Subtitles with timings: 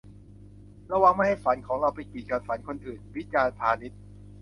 [0.91, 3.91] 'ระวังไม่ให้ฝันของเรา ไปกีดกันฝันคนอื่น'- วิจารณ์ พานิช